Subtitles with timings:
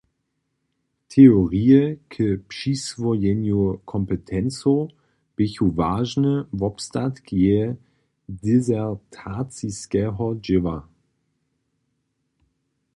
[1.15, 2.15] Teorije k
[2.47, 3.59] přiswojenju
[3.91, 4.89] kompetencow
[5.37, 7.69] běchu wažny wobstatk jeje
[8.43, 10.77] disertaciskeho dźěła.